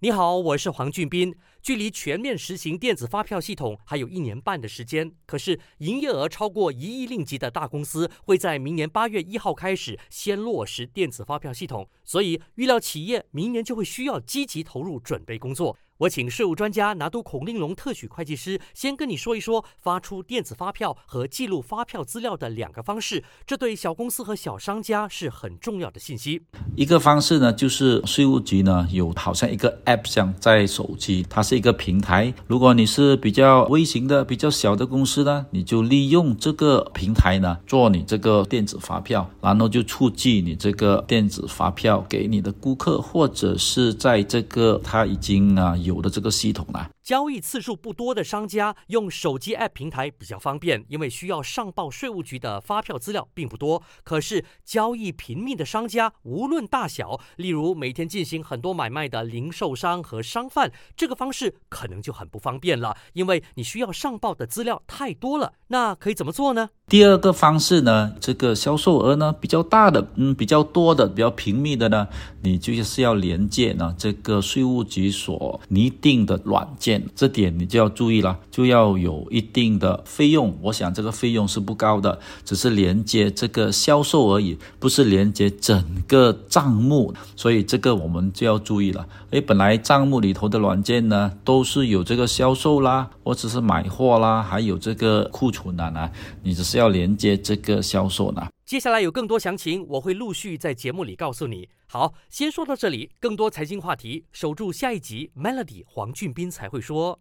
[0.00, 1.34] 你好，我是黄俊斌。
[1.60, 15.76] 距离全面实行电子发票系统还有一年半的时间，可是营业额超过一亿令吉的大公司会在明年八月一号开始先落实电子发票系统，所以预料企业明年就会需要积极投入准备工作。
[15.98, 26.42] 我请税务专家拿督孔令龙特许会计师先跟你说一说发出电子发票和记录发票资料的两个方式，这对小公司和小商家是很重要的信息。
[26.76, 32.32] 一个方式呢，就是税务局呢有好像一个 App 像在手机，它是一个平台。
[32.46, 45.76] 如果你是比较微型的、比较小的公司呢，你就利用这个平台呢做你这个电子发票，然后就出具你这个电子发票给你的顾客，或者是在这个他已经啊。
[45.88, 46.86] 有的这个系统呢。
[47.08, 53.82] 交易次数不多的商家用手机 App 平台比较方便，因为需要上报税务局的发票资料并不多。
[54.04, 65.54] 可是交易频密的商家，无论大小，例如每天进行很多买卖的零售商和商贩，这个方式可能就很不方便了，因为你需要上报的资料太多了。
[65.68, 66.68] 那可以怎么做呢？
[66.88, 72.08] 第二个方式呢，这个销售额呢比较大的，嗯，比较多的，比较频密的呢，
[72.42, 80.56] 你就是要连接呢这个税务局所拟定的软件，这点你就要注意了，就要有一定的费用。
[80.62, 89.06] 我想这个费用是不高的，只是连接这个销售而已，不是连接整个账目，所以这个我们就要注意了。
[89.32, 96.10] 诶，本来账目里头的软件呢都是有这个销售啦，或者是买货啦，还有这个库存的呢，
[96.42, 96.78] 你只是。
[96.78, 98.46] 要连接这个销售呢？
[98.68, 101.66] 接下来有更多详情，我会陆续在节目里告诉你。
[101.86, 105.30] 好，先说到这里，更多财经话题，守住下一集。
[105.34, 107.18] Melody 黄俊斌才会说。